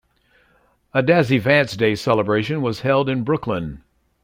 A 0.95 1.03
Dazzy 1.03 1.37
Vance 1.39 1.75
Day 1.77 1.93
celebration 1.93 2.63
was 2.63 2.79
held 2.81 3.07
in 3.07 3.21
Brooklyn. 3.23 3.83